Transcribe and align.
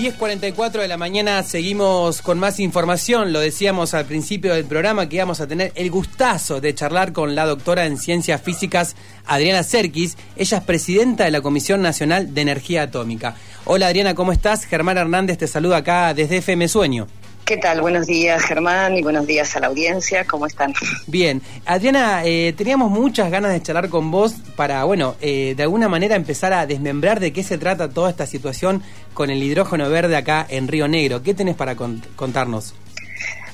10.44 0.00 0.80
de 0.80 0.88
la 0.88 0.96
mañana 0.96 1.42
seguimos 1.42 2.22
con 2.22 2.38
más 2.38 2.58
información. 2.58 3.34
Lo 3.34 3.40
decíamos 3.40 3.92
al 3.92 4.06
principio 4.06 4.54
del 4.54 4.64
programa 4.64 5.06
que 5.06 5.16
íbamos 5.16 5.42
a 5.42 5.46
tener 5.46 5.72
el 5.74 5.90
gustazo 5.90 6.58
de 6.58 6.74
charlar 6.74 7.12
con 7.12 7.34
la 7.34 7.44
doctora 7.44 7.84
en 7.84 7.98
ciencias 7.98 8.40
físicas 8.40 8.96
Adriana 9.26 9.62
Serkis. 9.62 10.16
Ella 10.36 10.56
es 10.56 10.64
presidenta 10.64 11.24
de 11.24 11.30
la 11.30 11.42
Comisión 11.42 11.82
Nacional 11.82 12.32
de 12.32 12.40
Energía 12.40 12.84
Atómica. 12.84 13.36
Hola 13.66 13.88
Adriana, 13.88 14.14
¿cómo 14.14 14.32
estás? 14.32 14.64
Germán 14.64 14.96
Hernández 14.96 15.36
te 15.36 15.46
saluda 15.46 15.76
acá 15.76 16.14
desde 16.14 16.38
FM 16.38 16.66
Sueño. 16.68 17.06
¿Qué 17.50 17.56
tal? 17.56 17.80
Buenos 17.80 18.06
días, 18.06 18.44
Germán, 18.44 18.96
y 18.96 19.02
buenos 19.02 19.26
días 19.26 19.56
a 19.56 19.58
la 19.58 19.66
audiencia. 19.66 20.24
¿Cómo 20.24 20.46
están? 20.46 20.72
Bien. 21.08 21.42
Adriana, 21.66 22.22
eh, 22.24 22.54
teníamos 22.56 22.92
muchas 22.92 23.28
ganas 23.28 23.50
de 23.50 23.60
charlar 23.60 23.88
con 23.88 24.12
vos 24.12 24.36
para, 24.54 24.84
bueno, 24.84 25.16
eh, 25.20 25.54
de 25.56 25.62
alguna 25.64 25.88
manera 25.88 26.14
empezar 26.14 26.52
a 26.52 26.64
desmembrar 26.64 27.18
de 27.18 27.32
qué 27.32 27.42
se 27.42 27.58
trata 27.58 27.88
toda 27.88 28.08
esta 28.08 28.24
situación 28.24 28.84
con 29.14 29.30
el 29.30 29.42
hidrógeno 29.42 29.90
verde 29.90 30.14
acá 30.14 30.46
en 30.48 30.68
Río 30.68 30.86
Negro. 30.86 31.24
¿Qué 31.24 31.34
tenés 31.34 31.56
para 31.56 31.74
contarnos? 31.74 32.72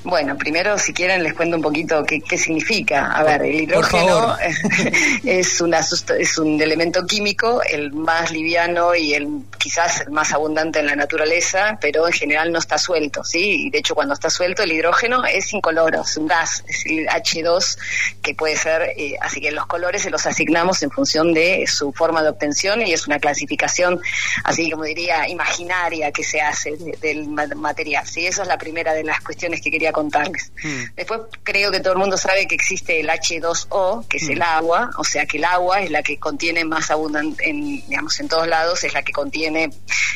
Bueno, 0.06 0.38
primero, 0.38 0.78
si 0.78 0.92
quieren, 0.92 1.24
les 1.24 1.34
cuento 1.34 1.56
un 1.56 1.62
poquito 1.62 2.04
qué, 2.04 2.38
significa. 2.38 3.10
A 3.10 3.24
ver, 3.24 3.42
el 3.42 3.62
hidrógeno 3.62 4.36
es, 5.24 5.60
una, 5.60 5.80
es 5.80 6.38
un 6.38 6.62
elemento 6.62 7.04
químico, 7.04 7.60
el 7.68 7.92
más 7.92 8.30
liviano 8.30 8.94
y 8.94 9.14
el 9.14 9.26
quizás 9.58 10.02
el 10.02 10.12
más 10.12 10.32
abundante 10.32 10.78
en 10.78 10.86
la 10.86 10.94
naturaleza, 10.94 11.76
pero 11.80 12.06
en 12.06 12.12
general 12.12 12.52
no 12.52 12.60
está 12.60 12.78
suelto, 12.78 13.24
¿sí? 13.24 13.66
Y 13.66 13.70
de 13.70 13.78
hecho, 13.78 13.96
cuando 13.96 14.14
está 14.14 14.30
suelto, 14.30 14.62
el 14.62 14.70
hidrógeno 14.70 15.24
es 15.24 15.52
incoloro, 15.52 16.02
es 16.02 16.16
un 16.16 16.28
gas, 16.28 16.62
es 16.68 16.86
el 16.86 17.08
H2, 17.08 17.76
que 18.22 18.36
puede 18.36 18.54
ser, 18.54 18.82
eh, 18.96 19.16
así 19.20 19.40
que 19.40 19.50
los 19.50 19.66
colores 19.66 20.02
se 20.02 20.10
los 20.10 20.24
asignamos 20.24 20.84
en 20.84 20.92
función 20.92 21.34
de 21.34 21.66
su 21.66 21.92
forma 21.92 22.22
de 22.22 22.28
obtención 22.28 22.80
y 22.80 22.92
es 22.92 23.08
una 23.08 23.18
clasificación, 23.18 24.00
así 24.44 24.70
como 24.70 24.84
diría, 24.84 25.28
imaginaria 25.28 26.12
que 26.12 26.22
se 26.22 26.40
hace 26.40 26.76
del 27.00 27.26
material, 27.28 28.06
¿sí? 28.06 28.24
Eso 28.24 28.42
es 28.42 28.48
la 28.48 28.58
primera 28.58 28.94
de 28.94 29.02
las 29.02 29.20
cuestiones 29.20 29.60
que 29.60 29.72
quería 29.72 29.90
contarles. 29.96 30.52
Mm. 30.62 30.94
Después 30.94 31.20
creo 31.42 31.70
que 31.70 31.80
todo 31.80 31.94
el 31.94 31.98
mundo 31.98 32.18
sabe 32.18 32.46
que 32.46 32.54
existe 32.54 33.00
el 33.00 33.08
H2O, 33.08 34.06
que 34.06 34.18
es 34.18 34.28
el 34.28 34.40
mm. 34.40 34.42
agua, 34.42 34.90
o 34.98 35.04
sea 35.04 35.24
que 35.24 35.38
el 35.38 35.44
agua 35.44 35.80
es 35.80 35.90
la 35.90 36.02
que 36.02 36.18
contiene 36.18 36.66
más 36.66 36.90
abundante, 36.90 37.48
en, 37.48 37.80
digamos, 37.88 38.20
en 38.20 38.28
todos 38.28 38.46
lados, 38.46 38.84
es 38.84 38.92
la 38.92 39.02
que 39.02 39.12
contiene 39.12 39.70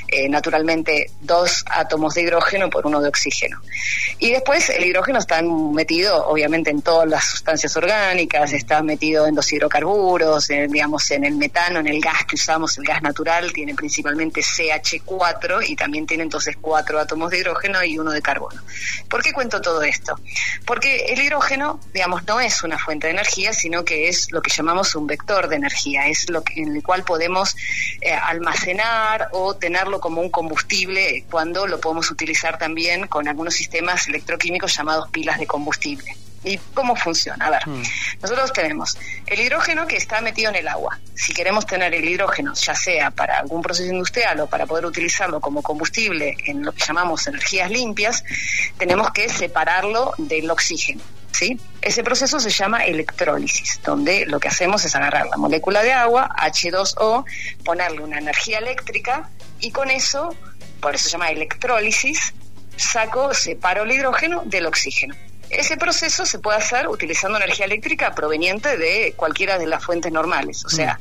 eh, 0.09 0.29
naturalmente 0.29 1.11
dos 1.23 1.65
átomos 1.71 2.13
de 2.13 2.23
hidrógeno 2.23 2.69
por 2.69 2.87
uno 2.87 3.01
de 3.01 3.09
oxígeno. 3.09 3.59
Y 4.19 4.33
después 4.33 4.69
el 4.69 4.85
hidrógeno 4.85 5.19
está 5.19 5.41
metido, 5.41 6.27
obviamente, 6.27 6.69
en 6.69 6.83
todas 6.83 7.09
las 7.09 7.25
sustancias 7.25 7.75
orgánicas, 7.79 8.53
está 8.53 8.83
metido 8.83 9.27
en 9.27 9.35
los 9.35 9.51
hidrocarburos, 9.51 10.49
digamos, 10.49 11.11
en 11.11 11.25
el 11.25 11.37
metano, 11.37 11.81
en 11.81 11.87
el 11.87 12.03
gas 12.03 12.27
que 12.29 12.35
usamos, 12.35 12.77
el 12.77 12.85
gas 12.85 13.01
natural, 13.01 13.51
tiene 13.55 13.75
principalmente 13.75 14.43
CH4 14.43 15.67
y 15.67 15.75
también 15.75 16.07
tiene 16.07 16.25
entonces 16.25 16.59
cuatro 16.61 16.99
átomos 16.99 17.31
de 17.31 17.39
hidrógeno 17.39 17.83
y 17.83 17.99
uno 17.99 18.11
de 18.11 18.21
carbono. 18.21 18.61
¿Por 19.09 19.23
qué 19.23 19.33
cuento 19.33 19.61
todo 19.61 19.70
todo 19.71 19.83
esto? 19.83 20.17
Porque 20.67 21.07
el 21.07 21.21
hidrógeno, 21.21 21.81
digamos, 21.93 22.25
no 22.25 22.41
es 22.41 22.63
una 22.63 22.79
fuente 22.79 23.07
de 23.07 23.13
energía, 23.13 23.53
sino 23.53 23.85
que 23.85 24.09
es 24.09 24.33
lo 24.33 24.43
que 24.43 24.51
llamamos 24.51 24.95
un 24.95 25.07
vector 25.07 25.49
de 25.49 25.57
energía, 25.57 26.09
es 26.09 26.29
lo 26.29 26.43
que, 26.43 26.61
en 26.61 26.75
el 26.75 26.83
cual 26.83 27.05
podemos 27.05 27.57
eh, 28.01 28.13
almacenar 28.13 29.29
o 29.33 29.55
tenerlo 29.55 30.01
como 30.01 30.21
un 30.21 30.31
combustible 30.31 31.25
cuando 31.31 31.67
lo 31.67 31.81
podemos 31.81 32.11
utilizar 32.11 32.59
también 32.59 33.07
con 33.07 33.29
algunos 33.29 33.55
sistemas 33.55 34.09
electroquímicos 34.09 34.77
llamados 34.77 35.09
pilas 35.11 35.39
de 35.39 35.47
combustible. 35.47 36.17
¿Y 36.43 36.57
cómo 36.75 36.97
funciona? 36.97 37.47
A 37.47 37.51
ver, 37.51 37.69
hmm. 37.69 37.83
nosotros 38.23 38.53
tenemos 38.53 38.97
el 39.27 39.41
hidrógeno 39.41 39.87
que 39.87 39.97
está 39.97 40.21
metido 40.21 40.51
en 40.51 40.57
el 40.57 40.69
agua. 40.69 40.99
Si 41.15 41.35
queremos 41.35 41.67
tener 41.67 41.95
el 41.95 42.09
hidrógeno, 42.09 42.55
ya 42.55 42.75
sea 42.75 43.11
para 43.11 43.39
algún 43.39 43.61
proceso 43.61 43.91
industrial 43.93 44.41
o 44.41 44.47
para 44.47 44.67
poder 44.67 44.87
utilizarlo 44.87 45.41
como 45.41 45.63
combustible 45.63 46.37
en 46.47 46.65
lo 46.65 46.73
que 46.73 46.83
llamamos 46.83 47.27
energías 47.27 47.71
limpias, 47.71 48.25
tenemos 48.79 49.11
que 49.11 49.29
separarlo 49.29 50.15
del 50.17 50.51
oxígeno. 50.51 51.03
¿Sí? 51.33 51.59
Ese 51.81 52.03
proceso 52.03 52.41
se 52.41 52.51
llama 52.51 52.85
electrólisis, 52.85 53.81
donde 53.85 54.27
lo 54.27 54.41
que 54.41 54.49
hacemos 54.49 54.85
es 54.85 54.95
agarrar 54.97 55.29
la 55.29 55.37
molécula 55.37 55.83
de 55.83 55.93
agua, 55.93 56.29
H2O, 56.37 57.25
ponerle 57.65 58.03
una 58.03 58.19
energía 58.19 58.59
eléctrica 58.59 59.31
y 59.61 59.71
con 59.71 59.91
eso, 59.91 60.35
por 60.81 60.95
eso 60.95 61.05
se 61.05 61.11
llama 61.11 61.31
electrólisis, 61.31 62.35
saco, 62.77 63.33
separo 63.33 63.85
el 63.85 63.93
hidrógeno 63.93 64.43
del 64.45 64.67
oxígeno. 64.67 65.15
Ese 65.51 65.77
proceso 65.77 66.25
se 66.25 66.39
puede 66.39 66.59
hacer 66.59 66.87
utilizando 66.87 67.37
energía 67.37 67.67
eléctrica 67.67 68.15
proveniente 68.15 68.77
de 68.77 69.15
cualquiera 69.17 69.59
de 69.59 69.67
las 69.67 69.85
fuentes 69.85 70.13
normales, 70.13 70.65
o 70.65 70.69
sea, 70.69 71.01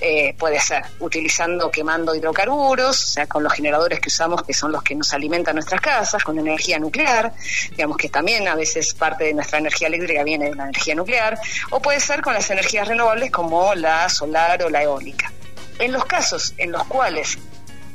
eh, 0.00 0.34
puede 0.38 0.58
ser 0.58 0.84
utilizando, 1.00 1.70
quemando 1.70 2.14
hidrocarburos, 2.14 3.04
o 3.04 3.06
sea, 3.06 3.26
con 3.26 3.42
los 3.42 3.52
generadores 3.52 4.00
que 4.00 4.08
usamos, 4.08 4.42
que 4.42 4.54
son 4.54 4.72
los 4.72 4.82
que 4.82 4.94
nos 4.94 5.12
alimentan 5.12 5.54
nuestras 5.54 5.82
casas, 5.82 6.24
con 6.24 6.38
energía 6.38 6.78
nuclear, 6.78 7.34
digamos 7.72 7.98
que 7.98 8.08
también 8.08 8.48
a 8.48 8.54
veces 8.54 8.94
parte 8.94 9.24
de 9.24 9.34
nuestra 9.34 9.58
energía 9.58 9.88
eléctrica 9.88 10.24
viene 10.24 10.48
de 10.48 10.54
la 10.54 10.64
energía 10.64 10.94
nuclear, 10.94 11.38
o 11.68 11.82
puede 11.82 12.00
ser 12.00 12.22
con 12.22 12.32
las 12.32 12.50
energías 12.50 12.88
renovables 12.88 13.30
como 13.30 13.74
la 13.74 14.08
solar 14.08 14.62
o 14.62 14.70
la 14.70 14.82
eólica. 14.82 15.30
En 15.78 15.92
los 15.92 16.06
casos 16.06 16.54
en 16.56 16.72
los 16.72 16.84
cuales 16.84 17.38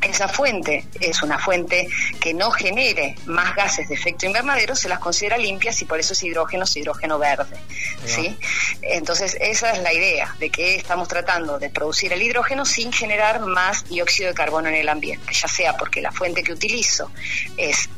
esa 0.01 0.27
fuente 0.27 0.85
es 0.99 1.21
una 1.21 1.39
fuente 1.39 1.87
que 2.19 2.33
no 2.33 2.51
genere 2.51 3.15
más 3.25 3.55
gases 3.55 3.87
de 3.89 3.95
efecto 3.95 4.25
invernadero, 4.25 4.75
se 4.75 4.89
las 4.89 4.99
considera 4.99 5.37
limpias 5.37 5.81
y 5.81 5.85
por 5.85 5.99
eso 5.99 6.13
es 6.13 6.23
hidrógeno, 6.23 6.63
es 6.63 6.75
hidrógeno 6.75 7.17
verde. 7.19 7.57
¿sí? 8.05 8.37
Entonces, 8.81 9.37
esa 9.39 9.71
es 9.71 9.79
la 9.79 9.93
idea 9.93 10.35
de 10.39 10.49
que 10.49 10.75
estamos 10.75 11.07
tratando 11.07 11.59
de 11.59 11.69
producir 11.69 12.13
el 12.13 12.21
hidrógeno 12.21 12.65
sin 12.65 12.91
generar 12.91 13.41
más 13.41 13.87
dióxido 13.89 14.29
de 14.29 14.35
carbono 14.35 14.69
en 14.69 14.75
el 14.75 14.89
ambiente, 14.89 15.33
ya 15.33 15.47
sea 15.47 15.73
porque 15.77 16.01
la 16.01 16.11
fuente 16.11 16.43
que 16.43 16.53
utilizo 16.53 17.11
es 17.57 17.89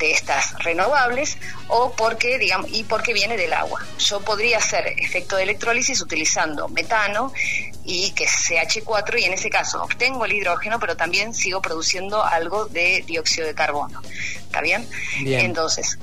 de 0.00 0.12
estas 0.12 0.58
renovables 0.64 1.38
o 1.68 1.92
porque, 1.92 2.38
digamos, 2.38 2.70
y 2.72 2.82
porque 2.84 3.12
viene 3.12 3.36
del 3.36 3.52
agua. 3.52 3.86
Yo 3.98 4.20
podría 4.20 4.58
hacer 4.58 4.94
efecto 4.96 5.36
de 5.36 5.44
electrólisis 5.44 6.00
utilizando 6.00 6.68
metano 6.68 7.32
y 7.84 8.10
que 8.12 8.24
es 8.24 8.30
CH4 8.30 9.20
y 9.20 9.24
en 9.24 9.34
ese 9.34 9.50
caso 9.50 9.82
obtengo 9.82 10.24
el 10.24 10.32
hidrógeno, 10.32 10.80
pero 10.80 10.96
también 10.96 11.34
sigo 11.34 11.60
produciendo 11.60 12.24
algo 12.24 12.64
de 12.64 13.04
dióxido 13.06 13.46
de 13.46 13.54
carbono. 13.54 14.00
¿Está 14.02 14.60
bien? 14.62 14.88
Entonces, 15.24 15.98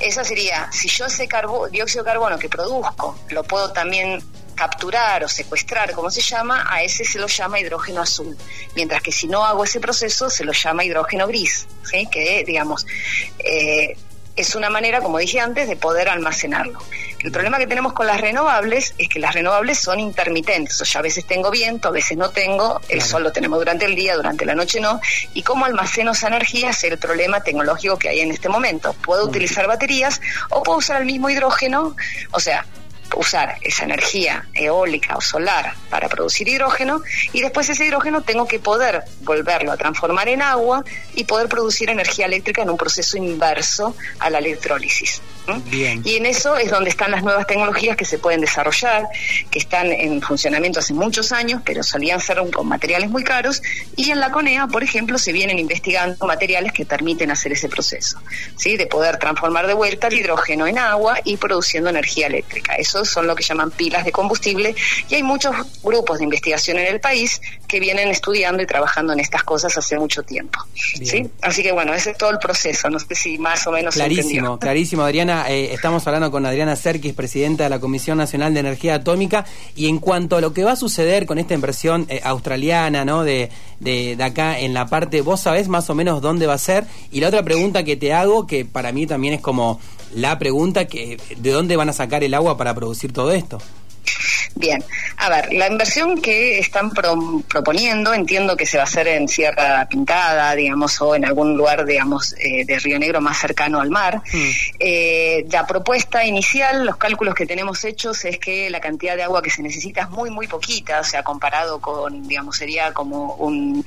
esa 0.00 0.24
sería, 0.24 0.68
si 0.72 0.88
yo 0.88 1.06
ese 1.06 1.28
carbo, 1.28 1.68
dióxido 1.68 2.04
de 2.04 2.10
carbono 2.10 2.38
que 2.38 2.48
produzco 2.48 3.18
lo 3.28 3.44
puedo 3.44 3.72
también 3.72 4.22
capturar 4.62 5.24
o 5.24 5.28
secuestrar, 5.28 5.90
como 5.90 6.08
se 6.08 6.20
llama, 6.20 6.64
a 6.68 6.84
ese 6.84 7.04
se 7.04 7.18
lo 7.18 7.26
llama 7.26 7.58
hidrógeno 7.58 8.00
azul. 8.00 8.36
Mientras 8.76 9.02
que 9.02 9.10
si 9.10 9.26
no 9.26 9.44
hago 9.44 9.64
ese 9.64 9.80
proceso, 9.80 10.30
se 10.30 10.44
lo 10.44 10.52
llama 10.52 10.84
hidrógeno 10.84 11.26
gris, 11.26 11.66
¿sí? 11.82 12.06
que 12.08 12.44
digamos, 12.46 12.86
eh, 13.40 13.96
es 14.36 14.54
una 14.54 14.70
manera, 14.70 15.00
como 15.00 15.18
dije 15.18 15.40
antes, 15.40 15.68
de 15.68 15.74
poder 15.74 16.08
almacenarlo. 16.08 16.78
El 17.24 17.32
problema 17.32 17.58
que 17.58 17.66
tenemos 17.66 17.92
con 17.92 18.06
las 18.06 18.20
renovables 18.20 18.94
es 18.98 19.08
que 19.08 19.18
las 19.18 19.34
renovables 19.34 19.80
son 19.80 19.98
intermitentes, 19.98 20.80
o 20.80 20.84
sea, 20.84 21.00
a 21.00 21.02
veces 21.02 21.26
tengo 21.26 21.50
viento, 21.50 21.88
a 21.88 21.90
veces 21.90 22.16
no 22.16 22.30
tengo, 22.30 22.80
el 22.88 23.02
sol 23.02 23.24
lo 23.24 23.32
tenemos 23.32 23.58
durante 23.58 23.84
el 23.86 23.96
día, 23.96 24.14
durante 24.14 24.46
la 24.46 24.54
noche 24.54 24.80
no, 24.80 25.00
y 25.34 25.42
cómo 25.42 25.64
almaceno 25.64 26.12
esa 26.12 26.28
energía 26.28 26.70
es 26.70 26.84
el 26.84 26.98
problema 26.98 27.40
tecnológico 27.40 27.98
que 27.98 28.10
hay 28.10 28.20
en 28.20 28.30
este 28.30 28.48
momento. 28.48 28.94
Puedo 29.04 29.24
utilizar 29.24 29.66
baterías 29.66 30.20
o 30.50 30.62
puedo 30.62 30.78
usar 30.78 31.00
el 31.00 31.06
mismo 31.06 31.30
hidrógeno, 31.30 31.96
o 32.30 32.38
sea, 32.38 32.64
usar 33.16 33.56
esa 33.62 33.84
energía 33.84 34.46
eólica 34.54 35.16
o 35.16 35.20
solar 35.20 35.74
para 35.90 36.08
producir 36.08 36.48
hidrógeno 36.48 37.02
y 37.32 37.40
después 37.40 37.68
ese 37.68 37.86
hidrógeno 37.86 38.22
tengo 38.22 38.46
que 38.46 38.58
poder 38.58 39.04
volverlo 39.20 39.72
a 39.72 39.76
transformar 39.76 40.28
en 40.28 40.42
agua 40.42 40.84
y 41.14 41.24
poder 41.24 41.48
producir 41.48 41.90
energía 41.90 42.26
eléctrica 42.26 42.62
en 42.62 42.70
un 42.70 42.76
proceso 42.76 43.16
inverso 43.16 43.94
a 44.18 44.30
la 44.30 44.38
electrólisis. 44.38 45.20
Y 46.04 46.16
en 46.16 46.26
eso 46.26 46.56
es 46.56 46.70
donde 46.70 46.90
están 46.90 47.10
las 47.10 47.24
nuevas 47.24 47.46
tecnologías 47.46 47.96
que 47.96 48.04
se 48.04 48.18
pueden 48.18 48.40
desarrollar, 48.40 49.08
que 49.50 49.58
están 49.58 49.90
en 49.90 50.22
funcionamiento 50.22 50.78
hace 50.78 50.94
muchos 50.94 51.32
años, 51.32 51.60
pero 51.64 51.82
solían 51.82 52.20
ser 52.20 52.38
con 52.52 52.68
materiales 52.68 53.10
muy 53.10 53.24
caros. 53.24 53.60
Y 53.96 54.10
en 54.10 54.20
la 54.20 54.30
CONEA, 54.30 54.68
por 54.68 54.84
ejemplo, 54.84 55.18
se 55.18 55.32
vienen 55.32 55.58
investigando 55.58 56.26
materiales 56.26 56.72
que 56.72 56.86
permiten 56.86 57.30
hacer 57.30 57.52
ese 57.52 57.68
proceso, 57.68 58.20
¿sí? 58.56 58.76
de 58.76 58.86
poder 58.86 59.18
transformar 59.18 59.66
de 59.66 59.74
vuelta 59.74 60.06
el 60.06 60.14
hidrógeno 60.14 60.66
en 60.66 60.78
agua 60.78 61.18
y 61.24 61.36
produciendo 61.36 61.90
energía 61.90 62.28
eléctrica. 62.28 62.74
Son 63.04 63.26
lo 63.26 63.34
que 63.34 63.42
llaman 63.42 63.70
pilas 63.70 64.04
de 64.04 64.12
combustible 64.12 64.74
y 65.08 65.14
hay 65.14 65.22
muchos 65.22 65.54
grupos 65.82 66.18
de 66.18 66.24
investigación 66.24 66.78
en 66.78 66.86
el 66.86 67.00
país 67.00 67.40
que 67.66 67.80
vienen 67.80 68.08
estudiando 68.08 68.62
y 68.62 68.66
trabajando 68.66 69.12
en 69.12 69.20
estas 69.20 69.44
cosas 69.44 69.76
hace 69.76 69.98
mucho 69.98 70.22
tiempo. 70.22 70.58
¿sí? 70.74 71.28
Así 71.40 71.62
que 71.62 71.72
bueno, 71.72 71.94
ese 71.94 72.10
es 72.10 72.18
todo 72.18 72.30
el 72.30 72.38
proceso. 72.38 72.90
No 72.90 72.98
sé 72.98 73.14
si 73.14 73.38
más 73.38 73.66
o 73.66 73.72
menos. 73.72 73.94
Clarísimo, 73.94 74.58
clarísimo, 74.58 75.02
Adriana. 75.02 75.46
Eh, 75.48 75.72
estamos 75.72 76.06
hablando 76.06 76.30
con 76.30 76.44
Adriana 76.46 76.76
Serkis, 76.76 77.14
presidenta 77.14 77.64
de 77.64 77.70
la 77.70 77.80
Comisión 77.80 78.18
Nacional 78.18 78.54
de 78.54 78.60
Energía 78.60 78.96
Atómica, 78.96 79.44
y 79.74 79.88
en 79.88 79.98
cuanto 79.98 80.36
a 80.36 80.40
lo 80.40 80.52
que 80.52 80.64
va 80.64 80.72
a 80.72 80.76
suceder 80.76 81.26
con 81.26 81.38
esta 81.38 81.54
inversión 81.54 82.06
eh, 82.08 82.20
australiana, 82.24 83.04
¿no? 83.04 83.24
De, 83.24 83.50
de, 83.82 84.16
acá 84.22 84.58
en 84.58 84.74
la 84.74 84.86
parte, 84.86 85.20
vos 85.20 85.40
sabés 85.40 85.68
más 85.68 85.90
o 85.90 85.94
menos 85.94 86.22
dónde 86.22 86.46
va 86.46 86.54
a 86.54 86.58
ser. 86.58 86.86
Y 87.10 87.20
la 87.20 87.28
otra 87.28 87.42
pregunta 87.42 87.84
que 87.84 87.96
te 87.96 88.12
hago, 88.12 88.46
que 88.46 88.64
para 88.64 88.92
mí 88.92 89.06
también 89.06 89.34
es 89.34 89.40
como 89.40 89.80
la 90.14 90.38
pregunta 90.38 90.86
que 90.86 91.18
de 91.36 91.50
dónde 91.50 91.76
van 91.76 91.88
a 91.88 91.92
sacar 91.92 92.22
el 92.24 92.34
agua 92.34 92.56
para 92.56 92.74
producir 92.74 93.12
todo 93.12 93.32
esto. 93.32 93.58
Bien, 94.54 94.84
a 95.16 95.30
ver, 95.30 95.52
la 95.52 95.66
inversión 95.66 96.20
que 96.20 96.58
están 96.58 96.90
proponiendo, 96.90 98.12
entiendo 98.12 98.56
que 98.56 98.66
se 98.66 98.76
va 98.76 98.82
a 98.82 98.86
hacer 98.86 99.08
en 99.08 99.28
Sierra 99.28 99.86
Pintada, 99.88 100.54
digamos, 100.54 101.00
o 101.00 101.14
en 101.14 101.24
algún 101.24 101.56
lugar, 101.56 101.86
digamos, 101.86 102.34
eh, 102.38 102.64
de 102.66 102.78
Río 102.78 102.98
Negro 102.98 103.20
más 103.20 103.38
cercano 103.38 103.80
al 103.80 103.90
mar. 103.90 104.22
Mm. 104.32 104.50
Eh, 104.78 105.46
la 105.50 105.66
propuesta 105.66 106.24
inicial, 106.24 106.84
los 106.84 106.96
cálculos 106.96 107.34
que 107.34 107.46
tenemos 107.46 107.82
hechos 107.84 108.24
es 108.24 108.38
que 108.38 108.68
la 108.68 108.80
cantidad 108.80 109.16
de 109.16 109.22
agua 109.22 109.42
que 109.42 109.50
se 109.50 109.62
necesita 109.62 110.02
es 110.02 110.10
muy, 110.10 110.30
muy 110.30 110.46
poquita, 110.46 111.00
o 111.00 111.04
sea, 111.04 111.22
comparado 111.22 111.80
con, 111.80 112.28
digamos, 112.28 112.56
sería 112.56 112.92
como 112.92 113.34
un, 113.36 113.84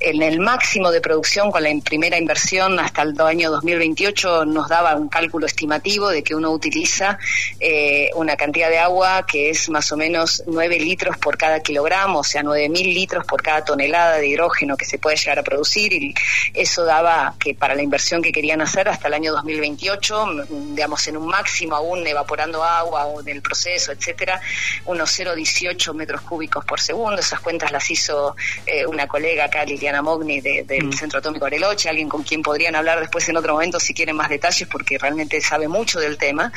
en 0.00 0.22
el 0.22 0.40
máximo 0.40 0.90
de 0.90 1.00
producción 1.00 1.52
con 1.52 1.62
la 1.62 1.70
primera 1.84 2.18
inversión 2.18 2.80
hasta 2.80 3.02
el 3.02 3.20
año 3.20 3.50
2028 3.50 4.46
nos 4.46 4.68
daba 4.68 4.96
un 4.96 5.08
cálculo 5.08 5.46
estimativo 5.46 6.08
de 6.08 6.22
que 6.22 6.34
uno 6.34 6.50
utiliza 6.50 7.18
eh, 7.60 8.10
una 8.14 8.36
cantidad 8.36 8.68
de 8.68 8.78
agua 8.78 9.26
que 9.26 9.50
es 9.50 9.68
más 9.68 9.90
o 9.92 9.96
menos 9.96 10.07
9 10.08 10.78
litros 10.78 11.16
por 11.18 11.36
cada 11.36 11.60
kilogramo, 11.60 12.20
o 12.20 12.24
sea, 12.24 12.42
9.000 12.42 12.94
litros 12.94 13.24
por 13.24 13.42
cada 13.42 13.64
tonelada 13.64 14.16
de 14.16 14.28
hidrógeno 14.28 14.76
que 14.76 14.84
se 14.84 14.98
puede 14.98 15.16
llegar 15.16 15.38
a 15.38 15.42
producir 15.42 15.92
y 15.92 16.14
eso 16.54 16.84
daba 16.84 17.34
que 17.38 17.54
para 17.54 17.74
la 17.74 17.82
inversión 17.82 18.22
que 18.22 18.32
querían 18.32 18.60
hacer 18.60 18.88
hasta 18.88 19.08
el 19.08 19.14
año 19.14 19.32
2028, 19.32 20.26
digamos, 20.74 21.06
en 21.06 21.16
un 21.16 21.26
máximo 21.26 21.76
aún 21.76 22.06
evaporando 22.06 22.62
agua 22.62 23.06
o 23.06 23.22
del 23.22 23.42
proceso, 23.42 23.92
etcétera, 23.92 24.40
unos 24.86 25.18
0,18 25.18 25.94
metros 25.94 26.20
cúbicos 26.22 26.64
por 26.64 26.80
segundo. 26.80 27.20
Esas 27.20 27.40
cuentas 27.40 27.70
las 27.72 27.88
hizo 27.90 28.36
eh, 28.66 28.86
una 28.86 29.06
colega 29.06 29.44
acá, 29.44 29.64
Liliana 29.64 30.02
Mogni, 30.02 30.40
del 30.40 30.86
mm. 30.86 30.92
Centro 30.92 31.18
Atómico 31.18 31.46
Areloche, 31.46 31.88
alguien 31.88 32.08
con 32.08 32.22
quien 32.22 32.42
podrían 32.42 32.74
hablar 32.74 33.00
después 33.00 33.28
en 33.28 33.36
otro 33.36 33.54
momento 33.54 33.80
si 33.80 33.94
quieren 33.94 34.16
más 34.16 34.28
detalles, 34.28 34.68
porque 34.68 34.98
realmente 34.98 35.40
sabe 35.40 35.68
mucho 35.68 36.00
del 36.00 36.18
tema. 36.18 36.52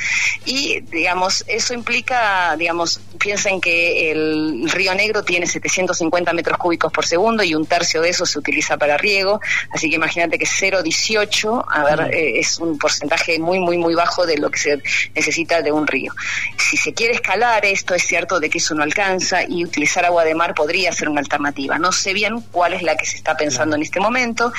Y, 0.46 0.82
digamos, 0.82 1.44
eso 1.48 1.74
implica, 1.74 2.56
digamos, 2.58 3.02
piensen 3.42 3.62
que 3.62 4.12
el 4.12 4.70
Río 4.70 4.94
Negro 4.94 5.24
tiene 5.24 5.48
750 5.48 6.32
metros 6.34 6.58
cúbicos 6.60 6.92
por 6.92 7.06
segundo 7.06 7.44
y 7.44 7.56
un 7.56 7.66
tercio 7.66 8.02
de 8.02 8.10
eso 8.10 8.26
se 8.26 8.38
utiliza 8.38 8.78
para 8.78 8.98
riego, 8.98 9.40
así 9.72 9.90
que 9.90 9.96
imagínate 9.96 10.38
que 10.38 10.46
0,18, 10.46 11.66
a 11.68 11.84
ver, 11.84 12.02
mm. 12.02 12.14
eh, 12.14 12.40
es 12.40 12.60
un 12.60 12.78
porcentaje 12.78 13.40
muy, 13.40 13.60
muy, 13.60 13.78
muy 13.78 13.96
bajo 13.96 14.28
de 14.28 14.38
lo 14.38 14.52
que 14.52 14.60
se 14.60 14.84
necesita 15.16 15.62
de 15.64 15.72
un 15.72 15.88
río. 15.88 16.14
Si 16.58 16.78
se 16.78 16.94
quiere 16.94 17.16
escalar 17.16 17.66
esto, 17.66 17.96
es 17.96 18.04
cierto 18.04 18.40
de 18.40 18.50
que 18.50 18.60
eso 18.60 18.76
no 18.76 18.84
alcanza 18.84 19.44
y 19.48 19.64
utilizar 19.64 20.06
agua 20.06 20.24
de 20.24 20.36
mar 20.36 20.54
podría 20.54 20.92
ser 20.92 21.10
una 21.10 21.22
alternativa. 21.22 21.80
No 21.80 21.92
sé 21.92 22.14
bien 22.14 22.42
cuál 22.52 22.74
es 22.74 22.84
la 22.84 22.96
que 22.96 23.06
se 23.06 23.16
está 23.16 23.36
pensando 23.36 23.76
en 23.76 23.82
este 23.82 24.00
momento. 24.00 24.54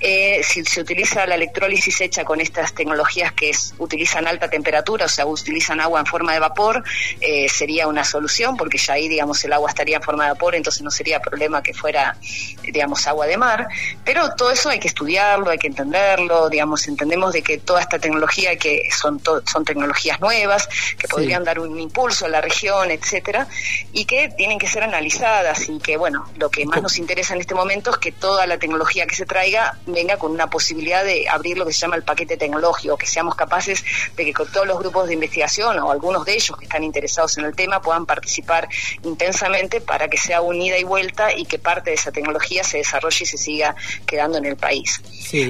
Eh, 0.00 0.42
si 0.44 0.64
se 0.64 0.80
utiliza 0.82 1.26
la 1.26 1.34
electrólisis 1.34 2.00
hecha 2.02 2.24
con 2.24 2.40
estas 2.40 2.74
tecnologías 2.74 3.32
que 3.32 3.52
utilizan 3.78 4.26
alta 4.26 4.50
temperatura, 4.50 5.06
o 5.06 5.08
sea, 5.08 5.24
utilizan 5.24 5.80
agua 5.80 6.00
en 6.00 6.06
forma 6.06 6.34
de 6.34 6.40
vapor, 6.40 6.84
eh, 7.20 7.48
sería 7.48 7.86
una 7.86 8.04
solución 8.04 8.17
porque 8.56 8.78
ya 8.78 8.94
ahí, 8.94 9.08
digamos, 9.08 9.44
el 9.44 9.52
agua 9.52 9.70
estaría 9.70 9.96
en 9.96 10.02
forma 10.02 10.24
de 10.24 10.32
vapor, 10.32 10.54
entonces 10.54 10.82
no 10.82 10.90
sería 10.90 11.20
problema 11.20 11.62
que 11.62 11.74
fuera, 11.74 12.16
digamos, 12.62 13.06
agua 13.06 13.26
de 13.26 13.36
mar. 13.36 13.68
Pero 14.04 14.30
todo 14.34 14.50
eso 14.50 14.68
hay 14.68 14.78
que 14.78 14.88
estudiarlo, 14.88 15.50
hay 15.50 15.58
que 15.58 15.68
entenderlo, 15.68 16.48
digamos, 16.48 16.86
entendemos 16.88 17.32
de 17.32 17.42
que 17.42 17.58
toda 17.58 17.80
esta 17.80 17.98
tecnología 17.98 18.56
que 18.56 18.88
son 18.90 19.20
son 19.46 19.64
tecnologías 19.64 20.20
nuevas 20.20 20.68
que 20.98 21.08
podrían 21.08 21.44
dar 21.44 21.58
un 21.58 21.78
impulso 21.78 22.26
a 22.26 22.28
la 22.28 22.40
región, 22.40 22.90
etcétera, 22.90 23.46
y 23.92 24.04
que 24.04 24.28
tienen 24.36 24.58
que 24.58 24.66
ser 24.66 24.82
analizadas 24.82 25.68
y 25.68 25.78
que 25.78 25.96
bueno, 25.96 26.26
lo 26.36 26.50
que 26.50 26.64
más 26.66 26.82
nos 26.82 26.98
interesa 26.98 27.34
en 27.34 27.40
este 27.40 27.54
momento 27.54 27.90
es 27.90 27.98
que 27.98 28.12
toda 28.12 28.46
la 28.46 28.58
tecnología 28.58 29.06
que 29.06 29.14
se 29.14 29.26
traiga 29.26 29.78
venga 29.86 30.16
con 30.16 30.32
una 30.32 30.48
posibilidad 30.48 31.04
de 31.04 31.28
abrir 31.28 31.58
lo 31.58 31.66
que 31.66 31.72
se 31.72 31.80
llama 31.80 31.96
el 31.96 32.02
paquete 32.02 32.36
tecnológico, 32.36 32.96
que 32.96 33.06
seamos 33.06 33.34
capaces 33.34 33.84
de 34.16 34.24
que 34.24 34.32
con 34.32 34.50
todos 34.50 34.66
los 34.66 34.78
grupos 34.78 35.08
de 35.08 35.14
investigación 35.14 35.78
o 35.78 35.90
algunos 35.90 36.24
de 36.24 36.34
ellos 36.34 36.56
que 36.58 36.64
están 36.64 36.84
interesados 36.84 37.36
en 37.38 37.44
el 37.44 37.54
tema 37.54 37.80
puedan 37.80 38.06
participar 38.08 38.68
intensamente 39.04 39.80
para 39.80 40.08
que 40.08 40.16
sea 40.16 40.40
unida 40.40 40.76
y 40.78 40.82
vuelta 40.82 41.32
y 41.32 41.44
que 41.44 41.60
parte 41.60 41.90
de 41.90 41.96
esa 41.96 42.10
tecnología 42.10 42.64
se 42.64 42.78
desarrolle 42.78 43.18
y 43.20 43.26
se 43.26 43.38
siga 43.38 43.76
quedando 44.06 44.38
en 44.38 44.46
el 44.46 44.56
país. 44.56 45.00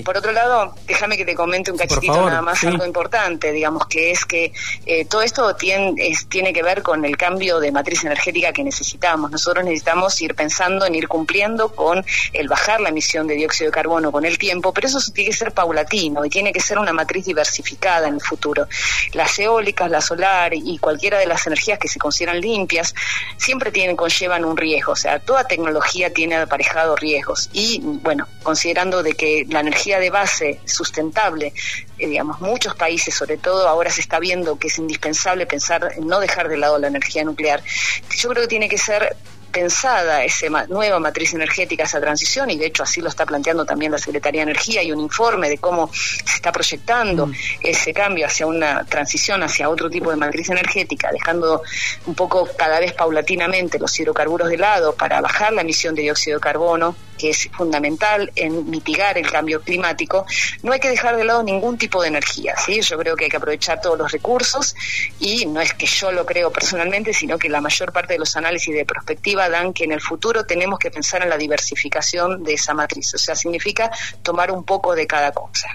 Por 0.05 0.19
otro 0.19 0.33
lado, 0.33 0.75
déjame 0.87 1.17
que 1.17 1.25
te 1.25 1.35
comente 1.35 1.71
un 1.71 1.79
cachitito 1.79 2.27
nada 2.27 2.43
más 2.43 2.63
algo 2.65 2.85
importante, 2.85 3.53
digamos 3.53 3.87
que 3.87 4.11
es 4.11 4.25
que 4.25 4.53
eh, 4.85 5.05
todo 5.07 5.23
esto 5.23 5.55
tiene, 5.55 5.95
tiene 6.29 6.53
que 6.53 6.63
ver 6.63 6.83
con 6.83 7.05
el 7.05 7.17
cambio 7.17 7.61
de 7.61 7.71
matriz 7.71 8.05
energética 8.05 8.53
que 8.53 8.65
necesitamos. 8.65 9.31
Nosotros 9.31 9.65
necesitamos 9.65 10.21
ir 10.21 10.35
pensando 10.35 10.85
en 10.85 10.97
ir 10.97 11.07
cumpliendo 11.07 11.69
con 11.71 12.05
el 12.33 12.49
bajar 12.49 12.81
la 12.81 12.89
emisión 12.89 13.27
de 13.29 13.35
dióxido 13.37 13.71
de 13.71 13.73
carbono 13.73 14.11
con 14.11 14.25
el 14.25 14.37
tiempo, 14.37 14.75
pero 14.75 14.89
eso 14.89 14.99
tiene 15.15 15.31
que 15.31 15.37
ser 15.37 15.53
paulatino 15.53 16.25
y 16.25 16.29
tiene 16.29 16.53
que 16.53 16.61
ser 16.61 16.79
una 16.79 16.93
matriz 16.93 17.25
diversificada 17.25 18.09
en 18.09 18.15
el 18.15 18.21
futuro. 18.21 18.67
Las 19.13 19.39
eólicas, 19.39 19.89
la 19.91 20.01
solar 20.01 20.53
y 20.55 20.77
cualquiera 20.79 21.19
de 21.19 21.27
las 21.27 21.47
energías 21.47 21.79
que 21.79 21.89
se 21.89 22.01
consideran 22.01 22.41
limpias 22.41 22.48
siempre 23.37 23.71
tienen 23.71 23.97
conllevan 23.97 24.45
un 24.45 24.57
riesgo, 24.57 24.93
o 24.93 24.97
sea, 24.97 25.19
toda 25.19 25.45
tecnología 25.45 26.13
tiene 26.13 26.37
aparejado 26.37 26.97
riesgos 26.97 27.51
y 27.53 27.81
bueno, 27.83 28.27
considerando 28.43 29.03
de 29.03 29.15
que 29.15 29.47
la 29.49 29.61
energía 29.61 29.99
de 29.99 30.11
base 30.11 30.61
sustentable, 30.65 31.53
eh, 31.99 32.07
digamos, 32.07 32.41
muchos 32.41 32.75
países, 32.75 33.15
sobre 33.15 33.37
todo 33.37 33.69
ahora 33.69 33.91
se 33.91 34.01
está 34.01 34.19
viendo 34.19 34.59
que 34.59 34.69
es 34.69 34.79
indispensable 34.79 35.47
pensar 35.47 35.93
en 35.97 36.07
no 36.07 36.21
dejar 36.21 36.49
de 36.49 36.57
lado 36.57 36.79
la 36.79 36.89
energía 36.89 37.25
nuclear. 37.25 37.63
Yo 38.17 38.29
creo 38.31 38.43
que 38.43 38.49
tiene 38.49 38.69
que 38.69 38.79
ser 38.79 39.17
pensada 39.53 40.25
esa 40.25 40.49
nueva 40.69 40.99
matriz 40.99 41.35
energética, 41.35 41.85
esa 41.85 42.01
transición, 42.01 42.51
y 42.51 42.59
de 42.59 42.67
hecho 42.67 42.83
así 42.83 43.01
lo 43.01 43.09
está 43.09 43.27
planteando 43.27 43.65
también 43.65 43.93
la 43.93 43.99
Secretaría 43.99 44.41
de 44.41 44.51
Energía, 44.51 44.83
y 44.83 44.93
un 44.93 45.01
informe 45.01 45.49
de 45.49 45.59
cómo 45.59 45.91
se 45.93 46.37
está 46.37 46.53
proyectando 46.53 47.27
mm. 47.27 47.35
ese 47.63 47.93
cambio 47.93 48.27
hacia 48.27 48.47
una 48.47 48.85
transición 48.85 49.43
hacia 49.43 49.69
otro 49.69 49.91
tipo 49.91 50.11
de 50.11 50.17
matriz 50.17 50.49
energética, 50.51 51.11
dejando 51.13 51.63
un 52.07 52.15
poco 52.15 52.49
cada 52.57 52.81
vez 52.81 52.93
paulatinamente 52.93 53.79
los 53.79 53.99
hidrocarburos 53.99 54.49
de 54.49 54.59
lado 54.59 54.95
para 54.95 55.21
bajar 55.21 55.53
la 55.53 55.63
emisión 55.63 55.95
de 55.95 56.03
dióxido 56.03 56.39
de 56.39 56.41
carbono 56.41 56.95
que 57.19 57.31
es 57.31 57.51
fundamental 57.53 58.33
en 58.37 58.71
mitigar 58.71 59.19
el 59.19 59.31
cambio 59.31 59.61
climático, 59.61 60.25
no 60.63 60.73
hay 60.73 60.81
que 60.81 60.89
dejar 60.89 61.17
de 61.17 61.25
lado 61.25 61.43
ningún 61.43 61.77
tipo 61.77 62.01
de 62.01 62.09
energía. 62.09 62.55
¿sí? 62.57 62.81
Yo 62.81 62.97
creo 62.97 63.17
que 63.17 63.25
hay 63.25 63.31
que 63.31 63.37
aprovechar 63.37 63.81
todos 63.81 63.99
los 63.99 64.11
recursos 64.11 64.75
y 65.21 65.45
no 65.47 65.61
es 65.61 65.75
que 65.75 65.87
yo 65.87 66.13
lo 66.13 66.25
creo 66.25 66.51
personalmente, 66.51 67.13
sino 67.13 67.39
que 67.39 67.49
la 67.49 67.61
mayor 67.61 67.93
parte 67.93 68.15
de 68.15 68.21
los 68.21 68.37
análisis 68.37 68.75
de 68.75 68.87
perspectiva 68.87 69.49
dan 69.49 69.73
que 69.73 69.85
en 69.85 69.93
el 69.93 70.01
futuro 70.01 70.47
tenemos 70.47 70.79
que 70.79 70.91
pensar 70.91 71.23
en 71.23 71.29
la 71.29 71.37
diversificación 71.37 72.43
de 72.45 72.55
esa 72.55 72.73
matriz. 72.73 73.15
O 73.15 73.19
sea, 73.19 73.35
significa 73.35 73.91
tomar 74.23 74.51
un 74.51 74.65
poco 74.65 74.95
de 74.95 75.07
cada 75.07 75.33
cosa. 75.33 75.69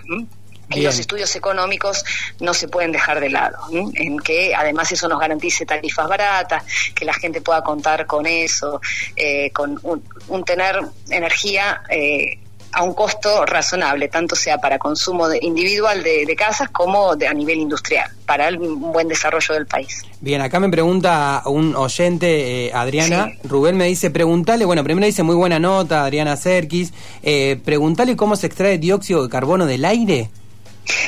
Y 0.75 0.81
los 0.81 0.99
estudios 0.99 1.35
económicos 1.35 2.03
no 2.39 2.53
se 2.53 2.67
pueden 2.67 2.91
dejar 2.91 3.19
de 3.19 3.29
lado, 3.29 3.57
en 3.71 4.19
que 4.19 4.53
además 4.55 4.91
eso 4.91 5.07
nos 5.07 5.19
garantice 5.19 5.65
tarifas 5.65 6.07
baratas, 6.07 6.63
que 6.93 7.05
la 7.05 7.13
gente 7.13 7.41
pueda 7.41 7.61
contar 7.61 8.05
con 8.05 8.25
eso, 8.25 8.81
eh, 9.15 9.51
con 9.51 9.79
un, 9.83 10.43
tener 10.45 10.79
energía 11.09 11.83
eh, 11.89 12.39
a 12.73 12.83
un 12.83 12.93
costo 12.93 13.45
razonable, 13.45 14.07
tanto 14.07 14.35
sea 14.35 14.57
para 14.57 14.79
consumo 14.79 15.27
individual 15.41 16.03
de, 16.03 16.33
casas 16.35 16.69
como 16.71 17.15
de, 17.15 17.27
a 17.27 17.33
nivel 17.33 17.59
industrial, 17.59 18.09
para 18.25 18.47
el 18.47 18.57
buen 18.57 19.07
desarrollo 19.07 19.53
del 19.53 19.67
país. 19.67 20.03
Bien, 20.19 20.41
acá 20.41 20.59
me 20.59 20.69
pregunta 20.69 21.43
un 21.45 21.75
oyente, 21.75 22.65
eh, 22.65 22.71
Adriana, 22.73 23.31
Rubén 23.43 23.77
me 23.77 23.85
dice, 23.85 24.09
preguntale, 24.09 24.65
bueno, 24.65 24.83
primero 24.83 25.05
dice 25.05 25.21
muy 25.21 25.35
buena 25.35 25.59
nota, 25.59 26.03
Adriana 26.03 26.35
Serkis, 26.35 26.93
eh, 27.21 27.59
preguntale 27.63 28.15
cómo 28.15 28.35
se 28.35 28.47
extrae 28.47 28.79
dióxido 28.79 29.23
de 29.23 29.29
carbono 29.29 29.65
del 29.67 29.85
aire. 29.85 30.29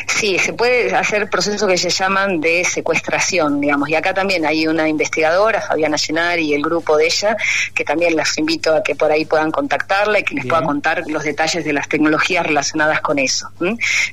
Sí, 0.08 0.39
se 0.39 0.53
puede 0.53 0.96
hacer 0.96 1.29
procesos 1.29 1.67
que 1.67 1.77
se 1.77 1.89
llaman 1.89 2.39
de 2.39 2.63
secuestración, 2.63 3.60
digamos. 3.60 3.89
Y 3.89 3.96
acá 3.96 4.13
también 4.13 4.46
hay 4.46 4.67
una 4.67 4.88
investigadora, 4.88 5.62
Fabiana 5.62 5.98
Llenar, 5.98 6.39
y 6.39 6.53
el 6.53 6.62
grupo 6.62 6.98
de 6.98 7.08
ella, 7.08 7.36
que 7.74 7.84
también 7.84 8.15
las 8.15 8.38
invito 8.38 8.74
a 8.74 8.82
que 8.82 8.96
por 8.96 9.12
ahí 9.12 9.25
puedan 9.25 9.51
contactarla 9.51 10.20
y 10.20 10.24
que 10.24 10.36
les 10.36 10.46
pueda 10.46 10.63
contar 10.63 11.03
los 11.08 11.24
detalles 11.24 11.65
de 11.65 11.74
las 11.74 11.89
tecnologías 11.89 12.46
relacionadas 12.46 13.01
con 13.01 13.20
eso. 13.20 13.50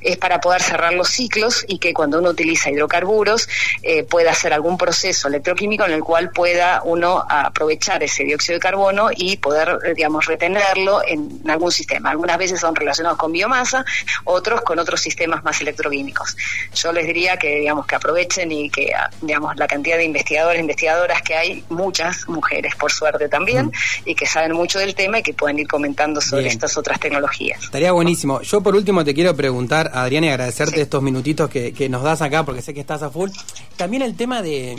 Es 0.00 0.16
para 0.16 0.40
poder 0.40 0.62
cerrar 0.62 0.95
los 0.95 1.09
ciclos 1.09 1.64
y 1.69 1.78
que 1.78 1.95
cuando 1.95 2.19
uno 2.19 2.31
utiliza 2.31 2.71
hidrocarburos 2.71 3.49
eh, 3.83 4.02
pueda 4.04 4.33
hacer 4.33 4.52
algún 4.52 4.76
proceso 4.76 5.28
electroquímico 5.28 5.85
en 5.85 5.92
el 5.92 6.02
cual 6.02 6.31
pueda 6.31 6.83
uno 6.85 7.25
aprovechar 7.28 8.02
ese 8.02 8.25
dióxido 8.25 8.57
de 8.57 8.61
carbono 8.61 9.11
y 9.14 9.37
poder, 9.37 9.78
eh, 9.85 9.95
digamos, 9.95 10.26
retenerlo 10.26 11.02
en 11.07 11.40
algún 11.49 11.71
sistema. 11.71 12.11
Algunas 12.11 12.38
veces 12.38 12.61
son 12.61 12.75
relacionados 12.75 13.19
con 13.19 13.33
biomasa, 13.33 13.85
otros 14.25 14.62
con 14.62 14.78
otros 14.78 15.00
sistemas 15.00 15.45
más 15.45 15.52
electroquímicos. 15.61 16.37
Yo 16.75 16.93
les 16.93 17.07
diría 17.07 17.37
que 17.37 17.57
digamos 17.57 17.87
que 17.87 17.95
aprovechen 17.95 18.51
y 18.53 18.71
que 18.71 18.93
digamos 19.21 19.57
la 19.57 19.67
cantidad 19.67 19.97
de 19.97 20.05
investigadores, 20.05 20.61
investigadoras 20.61 21.23
que 21.23 21.35
hay, 21.35 21.65
muchas 21.69 22.29
mujeres 22.29 22.75
por 22.77 22.93
suerte 22.93 23.29
también, 23.29 23.67
mm. 23.67 23.73
y 24.09 24.15
que 24.15 24.27
saben 24.27 24.53
mucho 24.53 24.79
del 24.79 24.95
tema 24.95 25.19
y 25.19 25.23
que 25.23 25.35
pueden 25.35 25.59
ir 25.59 25.69
comentando 25.69 26.21
sobre 26.21 26.49
estas 26.49 26.77
otras 26.77 27.01
tecnologías. 27.01 27.63
Estaría 27.65 27.93
buenísimo. 27.93 28.41
Yo 28.43 28.61
por 28.63 28.75
último 28.75 29.05
te 29.05 29.15
quiero 29.15 29.35
preguntar, 29.35 29.91
Adriana, 29.95 30.29
y 30.29 30.31
agradecerte 30.31 30.81
estos 30.81 31.03
minutitos 31.03 31.51
que, 31.51 31.89
nos 31.89 32.03
das 32.03 32.23
acá, 32.23 32.45
porque 32.45 32.63
sé 32.63 32.73
que 32.73 32.81
estás 32.81 33.03
a 33.03 33.11
full. 33.11 33.31
También 33.77 34.03
el 34.03 34.17
tema 34.17 34.43
de 34.43 34.77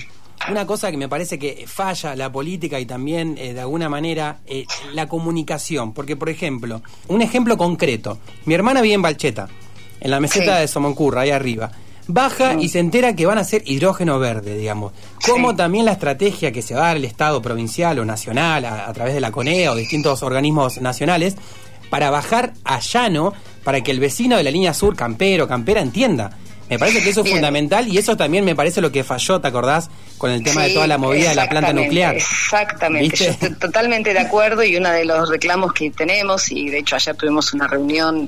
una 0.49 0.65
cosa 0.65 0.91
que 0.91 0.97
me 0.97 1.07
parece 1.07 1.37
que 1.37 1.65
falla 1.67 2.15
la 2.15 2.31
política 2.31 2.79
y 2.79 2.85
también 2.85 3.37
eh, 3.37 3.53
de 3.53 3.61
alguna 3.61 3.87
manera 3.89 4.39
eh, 4.45 4.65
la 4.93 5.07
comunicación. 5.07 5.93
Porque, 5.93 6.15
por 6.15 6.29
ejemplo, 6.29 6.81
un 7.07 7.21
ejemplo 7.21 7.57
concreto. 7.57 8.19
Mi 8.45 8.53
hermana 8.53 8.81
vive 8.81 8.95
en 8.95 9.01
Balcheta 9.01 9.47
en 10.03 10.11
la 10.11 10.19
meseta 10.19 10.59
de 10.59 10.67
Somoncurra, 10.67 11.21
ahí 11.21 11.31
arriba. 11.31 11.71
baja 12.07 12.53
y 12.53 12.65
mm. 12.65 12.69
se 12.69 12.79
entera 12.79 13.15
que 13.15 13.25
van 13.25 13.37
a 13.37 13.43
ser 13.45 13.63
hidrógeno 13.65 14.19
verde, 14.19 14.57
digamos. 14.57 14.91
Como 15.25 15.55
también 15.55 15.85
la 15.85 15.93
estrategia 15.93 16.51
que 16.51 16.61
se 16.61 16.75
va 16.75 16.81
a 16.81 16.87
dar 16.87 16.97
el 16.97 17.05
Estado 17.05 17.41
provincial 17.41 17.97
o 17.99 18.05
nacional 18.05 18.65
a, 18.65 18.91
través 18.93 19.13
de 19.13 19.21
la 19.21 19.31
CONEA 19.31 19.71
o 19.71 19.75
distintos 19.75 20.21
organismos 20.21 20.81
nacionales 20.81 21.35
para 21.89 22.09
bajar 22.09 22.53
a 22.65 22.79
llano 22.79 23.33
para 23.63 23.81
que 23.81 23.91
el 23.91 24.01
vecino 24.01 24.35
de 24.35 24.43
la 24.43 24.51
línea 24.51 24.73
sur, 24.73 24.95
campero, 24.95 25.47
campera, 25.47 25.79
entienda 25.79 26.37
me 26.69 26.79
parece 26.79 27.03
que 27.03 27.09
eso 27.09 27.21
es 27.21 27.29
fundamental 27.29 27.87
y 27.87 27.97
eso 27.97 28.15
también 28.15 28.45
me 28.45 28.55
parece 28.55 28.81
lo 28.81 28.91
que 28.91 29.03
falló, 29.03 29.41
¿te 29.41 29.47
acordás? 29.47 29.89
Con 30.17 30.31
el 30.31 30.43
tema 30.43 30.63
de 30.63 30.73
toda 30.73 30.87
la 30.87 30.97
movida 30.97 31.29
de 31.29 31.35
la 31.35 31.49
planta 31.49 31.73
nuclear. 31.73 32.15
Exactamente, 32.15 33.15
yo 33.15 33.25
estoy 33.25 33.53
totalmente 33.55 34.13
de 34.13 34.19
acuerdo 34.19 34.63
y 34.63 34.75
uno 34.77 34.89
de 34.89 35.05
los 35.05 35.29
reclamos 35.29 35.73
que 35.73 35.91
tenemos, 35.91 36.51
y 36.51 36.69
de 36.69 36.79
hecho 36.79 36.95
ayer 36.95 37.15
tuvimos 37.15 37.53
una 37.53 37.67
reunión 37.67 38.27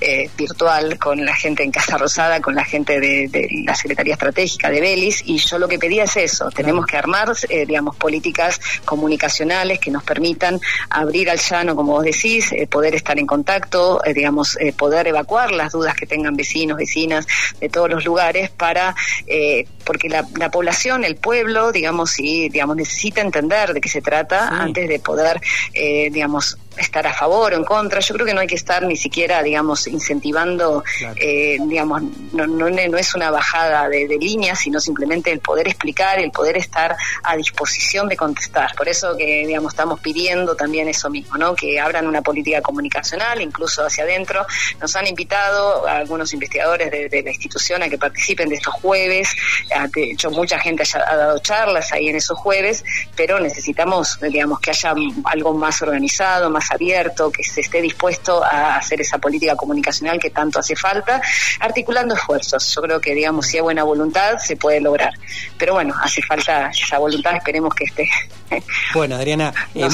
eh, 0.00 0.28
virtual 0.36 0.98
con 0.98 1.24
la 1.24 1.34
gente 1.34 1.62
en 1.62 1.70
Casa 1.70 1.96
Rosada, 1.96 2.40
con 2.40 2.54
la 2.54 2.64
gente 2.64 3.00
de, 3.00 3.48
la 3.64 3.74
Secretaría 3.74 4.14
Estratégica 4.14 4.70
de 4.70 4.80
Belis, 4.80 5.22
y 5.24 5.38
yo 5.38 5.58
lo 5.58 5.66
que 5.66 5.78
pedía 5.78 6.04
es 6.04 6.16
eso, 6.16 6.50
tenemos 6.50 6.86
que 6.86 6.96
armar, 6.96 7.32
eh, 7.48 7.64
digamos, 7.64 7.96
políticas 7.96 8.60
comunicacionales 8.84 9.78
que 9.78 9.90
nos 9.90 10.02
permitan 10.02 10.60
abrir 10.90 11.30
al 11.30 11.38
llano, 11.38 11.74
como 11.74 11.92
vos 11.92 12.04
decís, 12.04 12.52
eh, 12.52 12.66
poder 12.66 12.94
estar 12.94 13.18
en 13.18 13.26
contacto, 13.26 14.00
digamos, 14.14 14.58
poder 14.76 15.06
evacuar 15.06 15.52
las 15.52 15.72
dudas 15.72 15.94
que 15.94 16.06
tengan 16.06 16.34
vecinos, 16.34 16.76
vecinas 16.76 17.26
de 17.60 17.68
todos 17.80 17.90
los 17.90 18.04
lugares 18.04 18.50
para, 18.50 18.94
eh, 19.26 19.64
porque 19.86 20.10
la, 20.10 20.50
población, 20.50 21.02
el 21.02 21.16
pueblo, 21.16 21.72
digamos, 21.72 22.10
sí, 22.10 22.50
digamos, 22.50 22.76
necesita 22.76 23.22
entender 23.22 23.72
de 23.72 23.80
qué 23.80 23.88
se 23.88 24.02
trata 24.02 24.48
antes 24.48 24.86
de 24.86 24.98
poder, 24.98 25.40
eh, 25.72 26.10
digamos, 26.12 26.58
estar 26.82 27.06
a 27.06 27.12
favor 27.12 27.52
o 27.52 27.56
en 27.56 27.64
contra. 27.64 28.00
Yo 28.00 28.14
creo 28.14 28.26
que 28.26 28.34
no 28.34 28.40
hay 28.40 28.46
que 28.46 28.54
estar 28.54 28.82
ni 28.82 28.96
siquiera, 28.96 29.42
digamos, 29.42 29.86
incentivando, 29.86 30.84
eh, 31.16 31.58
digamos, 31.66 32.02
no, 32.32 32.46
no, 32.46 32.70
no, 32.70 32.98
es 32.98 33.14
una 33.14 33.30
bajada 33.30 33.88
de, 33.88 34.06
de 34.08 34.16
línea, 34.18 34.54
sino 34.54 34.80
simplemente 34.80 35.30
el 35.30 35.40
poder 35.40 35.68
explicar, 35.68 36.18
el 36.18 36.30
poder 36.30 36.56
estar 36.56 36.96
a 37.22 37.36
disposición 37.36 38.08
de 38.08 38.16
contestar. 38.16 38.74
Por 38.76 38.88
eso 38.88 39.16
que, 39.16 39.46
digamos, 39.46 39.72
estamos 39.72 40.00
pidiendo 40.00 40.54
también 40.54 40.88
eso 40.88 41.10
mismo, 41.10 41.36
¿no? 41.36 41.54
Que 41.54 41.78
abran 41.80 42.06
una 42.06 42.22
política 42.22 42.60
comunicacional, 42.60 43.40
incluso 43.40 43.84
hacia 43.84 44.04
adentro. 44.04 44.46
Nos 44.80 44.94
han 44.96 45.06
invitado 45.06 45.86
a 45.86 45.96
algunos 45.96 46.32
investigadores 46.32 46.90
de, 46.90 47.22
la 47.22 47.30
institución 47.30 47.82
a 47.82 47.88
que 47.88 47.98
participen 47.98 48.48
de 48.48 48.56
estos 48.56 48.74
jueves. 48.74 49.28
De 49.94 50.12
hecho, 50.12 50.30
mucha 50.30 50.58
gente 50.58 50.84
ha 50.94 51.16
dado 51.16 51.38
charlas 51.40 51.92
ahí 51.92 52.08
en 52.08 52.16
esos 52.16 52.38
jueves, 52.38 52.84
pero 53.16 53.38
necesitamos, 53.40 54.18
digamos, 54.20 54.60
que 54.60 54.70
haya 54.70 54.94
algo 55.24 55.54
más 55.54 55.82
organizado, 55.82 56.50
más 56.50 56.69
abierto, 56.70 57.30
que 57.30 57.42
se 57.44 57.60
esté 57.60 57.82
dispuesto 57.82 58.42
a 58.44 58.76
hacer 58.76 59.00
esa 59.00 59.18
política 59.18 59.56
comunicacional 59.56 60.18
que 60.18 60.30
tanto 60.30 60.58
hace 60.58 60.76
falta, 60.76 61.20
articulando 61.60 62.14
esfuerzos. 62.14 62.74
Yo 62.74 62.82
creo 62.82 63.00
que, 63.00 63.14
digamos, 63.14 63.46
si 63.46 63.56
hay 63.56 63.62
buena 63.62 63.82
voluntad, 63.82 64.38
se 64.38 64.56
puede 64.56 64.80
lograr. 64.80 65.12
Pero 65.58 65.74
bueno, 65.74 65.94
hace 66.02 66.22
falta 66.22 66.70
esa 66.70 66.98
voluntad, 66.98 67.36
esperemos 67.36 67.74
que 67.74 67.84
esté. 67.84 68.08
Bueno, 68.94 69.14
Adriana, 69.14 69.54
eh, 69.76 69.88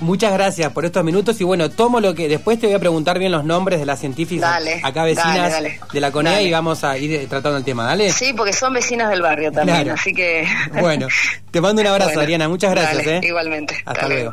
muchas 0.00 0.32
gracias 0.32 0.72
por 0.72 0.86
estos 0.86 1.04
minutos 1.04 1.38
y 1.42 1.44
bueno, 1.44 1.70
tomo 1.70 2.00
lo 2.00 2.14
que 2.14 2.26
después 2.26 2.58
te 2.58 2.66
voy 2.66 2.74
a 2.74 2.78
preguntar 2.78 3.18
bien 3.18 3.32
los 3.32 3.44
nombres 3.44 3.80
de 3.80 3.84
las 3.84 4.00
científicas 4.00 4.62
acá 4.82 5.04
vecinas 5.04 5.62
de 5.92 6.00
la 6.00 6.10
CONEA 6.10 6.40
y 6.40 6.50
vamos 6.50 6.84
a 6.84 6.96
ir 6.96 7.28
tratando 7.28 7.58
el 7.58 7.64
tema, 7.64 7.84
¿dale? 7.84 8.10
Sí, 8.10 8.32
porque 8.32 8.54
son 8.54 8.72
vecinas 8.72 9.10
del 9.10 9.20
barrio 9.20 9.52
también, 9.52 9.90
así 9.90 10.14
que... 10.14 10.48
Bueno, 10.80 11.08
te 11.50 11.60
mando 11.60 11.82
un 11.82 11.88
abrazo, 11.88 12.18
Adriana, 12.20 12.48
muchas 12.48 12.70
gracias. 12.70 13.06
¿eh? 13.06 13.20
Igualmente. 13.22 13.76
Hasta, 13.84 14.08
luego. 14.08 14.32